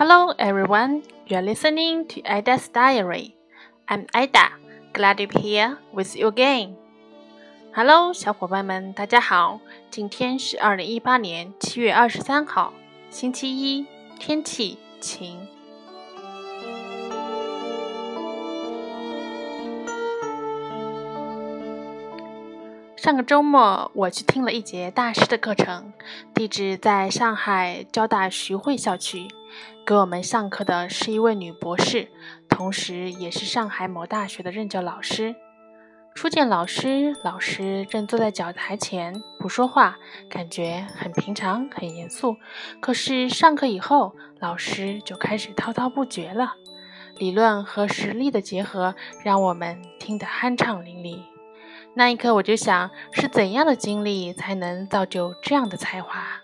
[0.00, 1.02] Hello, everyone.
[1.26, 3.34] You're listening to Ida's Diary.
[3.86, 4.48] I'm Ida.
[4.94, 6.76] Glad to be here with you again.
[7.74, 9.60] Hello，小伙伴们，大家好。
[9.90, 12.72] 今天是二零一八年七月二十三号，
[13.10, 13.86] 星期一，
[14.18, 15.46] 天气晴。
[22.96, 25.92] 上个周末，我去听了一节大师的课程，
[26.32, 29.28] 地址在上海交大徐汇校区。
[29.86, 32.08] 给我们上课的是一位女博士，
[32.48, 35.34] 同时也是上海某大学的任教老师。
[36.12, 39.96] 初见老师，老师正坐在讲台前不说话，
[40.28, 42.36] 感觉很平常、很严肃。
[42.80, 46.54] 可是上课以后，老师就开始滔滔不绝了，
[47.16, 51.20] 理论和实力的结合让我们听得酣畅淋漓。
[51.94, 56.40] 那一刻，我就想，是怎样的经历才能造就这样的才华？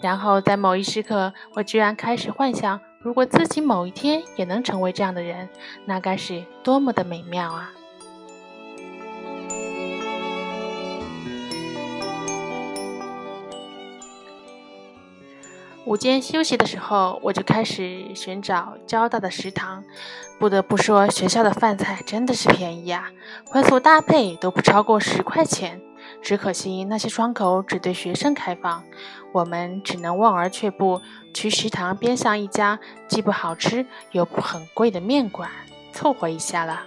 [0.00, 5.48] 然后在某一时刻，我居然开始幻想，如果自己某一天也能成为这样的人，
[5.86, 7.72] 那该是多么的美妙啊！
[15.84, 19.82] 午间休息的时候，我就开始寻找交大的食堂。
[20.38, 23.10] 不得不说，学校的饭菜真的是便宜啊，
[23.46, 25.80] 荤素搭配都不超过十块钱。
[26.22, 28.84] 只可惜那些窗口只对学生开放，
[29.32, 31.00] 我们只能望而却步，
[31.32, 35.48] 去食堂边上一家既不好吃又不很贵的面馆
[35.92, 36.82] 凑合一下了。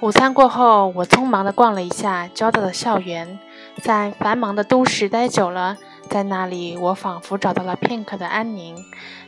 [0.00, 3.38] 午餐过后，我匆忙地逛了一下交大的校园，
[3.82, 5.76] 在繁忙的都市待久了。
[6.08, 8.74] 在那里，我仿佛找到了片刻的安宁，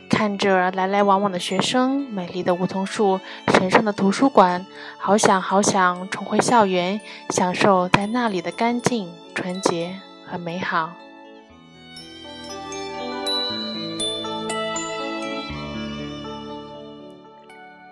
[0.09, 3.19] 看着来来往往的学生，美丽的梧桐树，
[3.53, 4.65] 神圣的图书馆，
[4.97, 10.91] 好想好想重回校园，享受在那里的干净、纯洁和美好。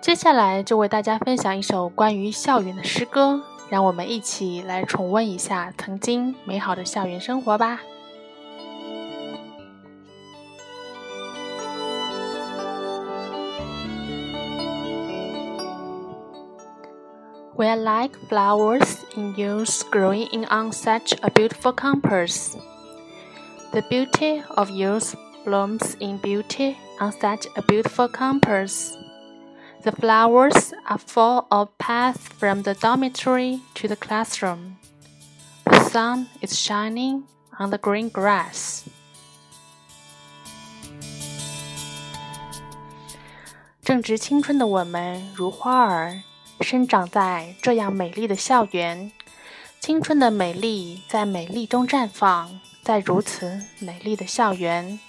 [0.02, 7.80] 接下来就为大家分享一首关于校园的诗歌，让我们一起来重温一下曾经美好的校园生活吧。
[17.59, 22.57] We are like flowers in youth growing in on such a beautiful campus.
[23.71, 25.15] The beauty of youth
[25.45, 28.97] blooms in beauty on such a beautiful campus.
[29.83, 34.77] The flowers are full of paths from the dormitory to the classroom.
[35.65, 37.23] The sun is shining
[37.59, 38.83] on the green grass.
[43.81, 46.23] 正值青春的我们，如花儿
[46.62, 49.10] 生长在这样美丽的校园，
[49.80, 55.00] 青春的美丽在美丽中绽放，在如此美丽的校园，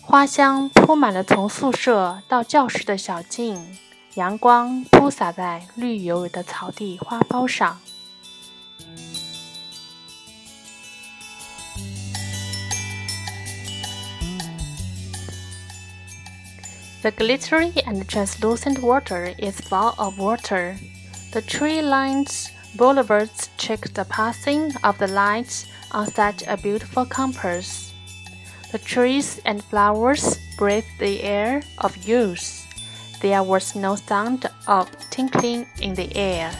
[0.00, 3.78] 花香铺满了从宿舍到教室的小径，
[4.14, 7.80] 阳光铺洒在绿油油的草地花苞上。
[17.05, 20.77] The glittery and translucent water is full of water.
[21.33, 27.91] The tree-lined boulevards check the passing of the lights on such a beautiful campus.
[28.71, 32.67] The trees and flowers breathe the air of youth.
[33.21, 36.51] There was no sound of tinkling in the air.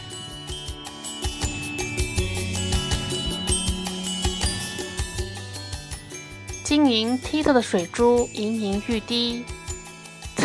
[6.64, 9.44] 晶莹剔透的水珠盈盈欲滴，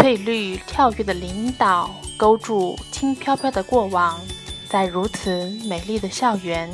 [0.02, 4.20] 翠绿跳跃的林岛，勾住轻飘飘的过往。
[4.68, 6.72] 在如此美丽的校园，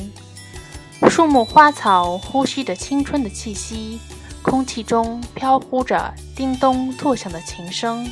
[1.09, 3.99] 树木花草呼吸着青春的气息，
[4.41, 8.09] 空气中飘忽着叮咚作响的琴声。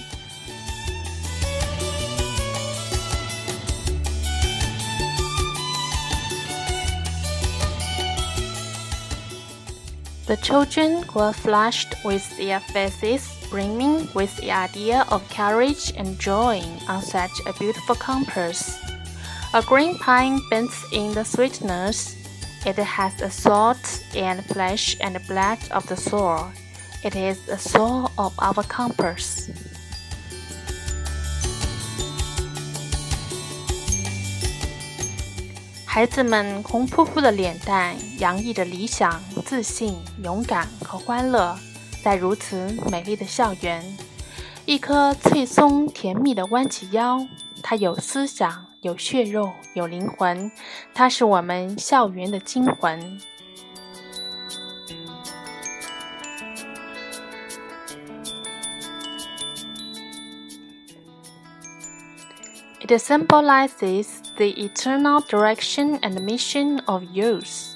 [10.26, 16.62] The children were flushed with their faces brimming with the idea of courage and joy
[16.88, 18.78] on such a beautiful compass.
[19.54, 22.16] A green pine bends in the sweetness.
[22.66, 26.52] It has the salt and flesh and blood of the soul.
[27.04, 29.50] It is the soul of our campus.
[42.06, 42.56] 在如此
[42.92, 43.84] 美丽的校园，
[44.68, 47.28] 一棵翠松甜蜜的弯起腰，
[47.64, 50.52] 它有思想，有血肉，有灵魂，
[50.94, 53.20] 它是我们校园的精魂。
[62.82, 64.06] It symbolizes
[64.36, 67.74] the eternal direction and mission of youth.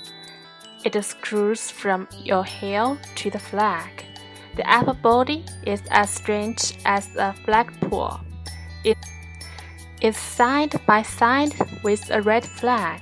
[0.84, 4.09] It screws from your hair to the flag.
[4.57, 8.21] The upper body is as strange as a flagpole.
[8.85, 8.99] It
[10.01, 13.01] is side by side with a red flag,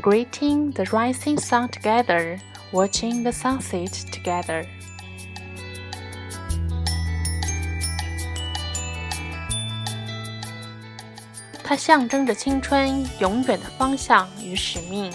[0.00, 2.38] greeting the rising sun together,
[2.72, 4.66] watching the sunset together.
[11.64, 15.10] 它象征着青春永远的方向与使命。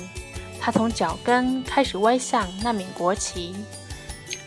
[0.59, 3.55] 它从脚跟开始歪向那面国旗，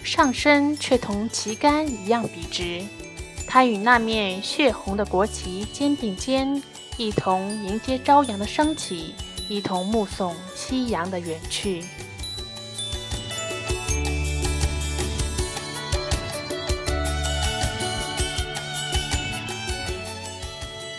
[0.07, 2.81] 上身却同旗杆一样笔直。
[3.45, 6.63] 它与那面血红的国旗肩并肩，
[6.95, 9.13] 一同迎接朝阳的升起，
[9.49, 11.83] 一同目送夕阳的远去。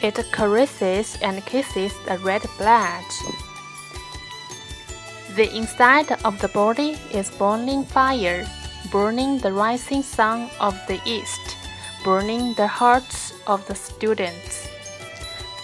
[0.03, 3.03] It caresses and kisses the red blood.
[5.35, 8.45] The inside of the body is burning fire,
[8.91, 11.57] burning the rising sun of the east
[12.05, 14.69] burning the hearts of the students.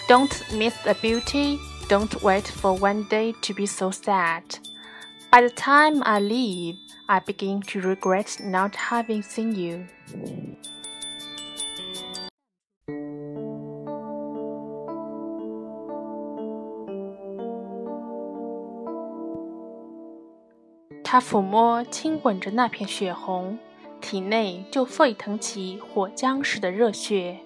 [0.07, 4.59] Don't miss the beauty, don't wait for one day to be so sad.
[5.31, 6.77] By the time I leave,
[7.09, 9.87] I begin to regret not having seen you.
[21.07, 23.59] 他抚摸、亲吻着那片血红，
[24.01, 27.37] 体内就沸腾起火浆似的热血，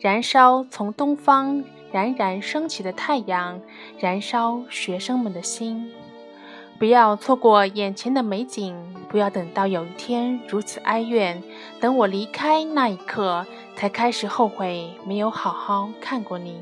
[0.00, 1.62] 燃烧从东方
[1.92, 3.60] 冉冉升起的太阳，
[4.00, 5.92] 燃烧学生们的心。
[6.78, 8.74] 不要错过眼前的美景，
[9.10, 11.42] 不要等到有一天如此哀怨，
[11.80, 16.58] 等我离开那一刻，才开始后悔没有好好看过你。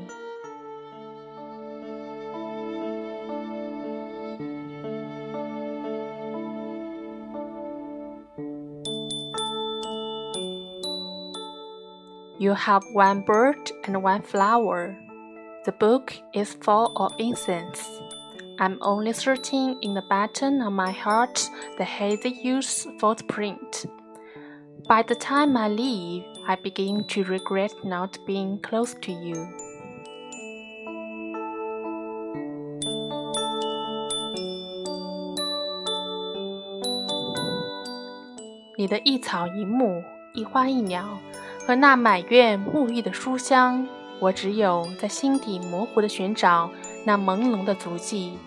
[12.50, 14.96] You have one bird and one flower.
[15.64, 17.82] The book is full of incense.
[18.58, 23.86] I'm only searching in the button on my heart the hazy youth's footprint.
[24.88, 29.46] By the time I leave, I begin to regret not being close to you.
[38.78, 40.04] 你的一草一木，
[40.34, 41.18] 一花一鸟。
[41.65, 43.87] 和那满院沐浴的书香，
[44.19, 46.69] 我只有在心底模糊的寻找
[47.05, 48.37] 那朦胧的足迹。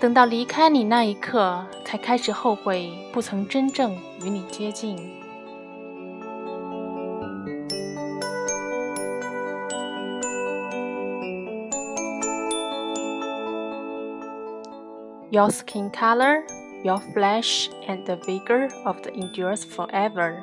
[0.00, 4.96] 等到离开你那一刻，才开始后悔不曾真正与你接近。
[15.30, 16.42] Your skin color,
[16.82, 20.42] your flesh, and the vigor of the endures forever.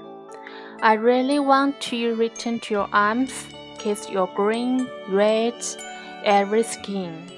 [0.81, 3.47] I really want to return to your arms,
[3.79, 5.55] kiss your green, red,
[6.23, 7.31] every skin.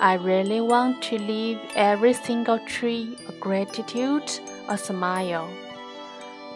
[0.00, 4.30] I really want to leave every single tree a gratitude,
[4.68, 5.48] a smile.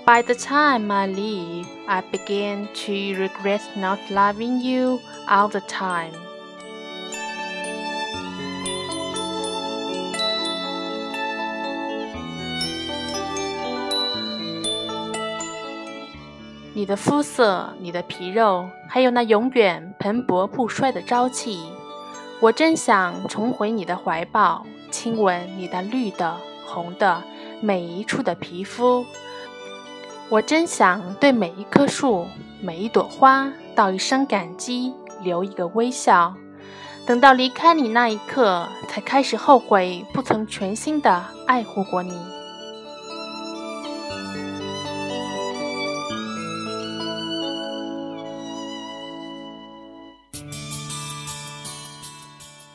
[0.05, 6.15] By the time I leave, I begin to regret not loving you all the time.
[16.81, 21.61] 你的肤色，你的皮肉，还有那永远蓬勃不衰的朝气，
[22.41, 27.23] 我真想重回你的怀抱，亲吻你的绿的、红的
[27.61, 29.05] 每一处的皮肤。
[30.31, 32.27] 我真想对每一棵树、
[32.63, 36.35] 每一朵花道一声感激，留一个微笑。
[37.07, 42.19] 等到离开你那一刻，才开始后悔不曾全心的爱护过你。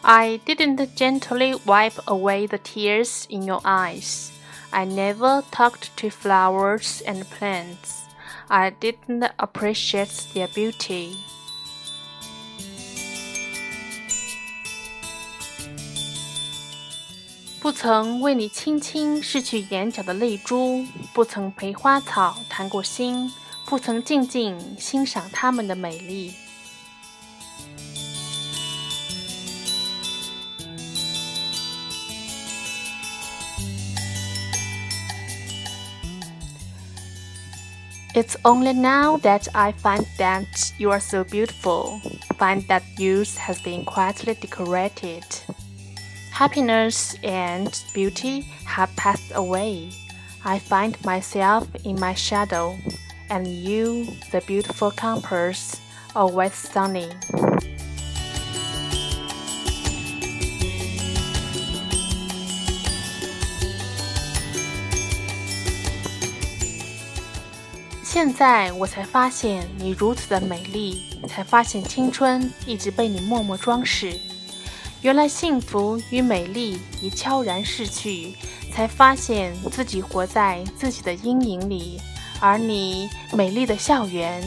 [0.04, 4.30] I didn't gently wipe away the tears in your eyes.
[4.72, 8.06] I never talked to flowers and plants.
[8.48, 11.16] I didn't appreciate their beauty.
[17.60, 23.30] 不曾为你轻轻拭去眼角的泪珠，不曾陪花草谈过心，
[23.66, 26.34] 不曾静静欣赏它们的美丽。
[38.15, 41.99] It's only now that I find that you are so beautiful,
[42.37, 45.25] find that youth has been quietly decorated.
[46.31, 49.89] Happiness and beauty have passed away.
[50.45, 52.77] I find myself in my shadow,
[53.29, 55.81] and you, the beautiful compass,
[56.15, 57.11] always sunny.
[68.15, 74.17] 现在我才发现你如此的美丽，才发现青春一直被你默默装饰。
[75.01, 78.33] 原来幸福与美丽已悄然逝去，
[78.71, 81.99] 才发现自己活在自己的阴影里，
[82.39, 84.41] 而你美丽的校园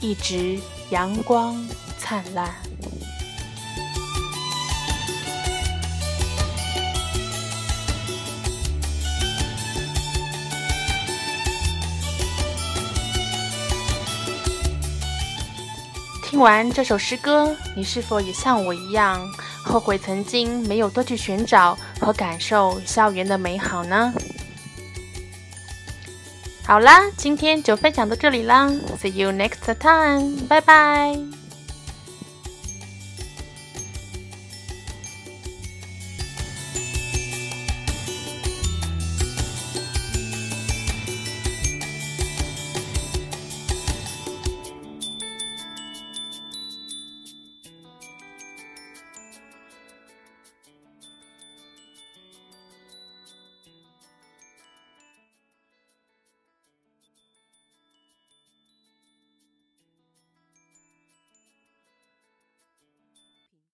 [0.00, 0.56] 一直
[0.90, 2.67] 阳光灿烂。
[16.38, 19.20] 听完这首诗歌，你是否也像我一样
[19.64, 24.14] 后悔曾经没有多去寻找和感受校园的美好呢？
[26.64, 28.68] 好啦，今天就分享到这里啦
[29.02, 31.37] ，See you next time，拜拜。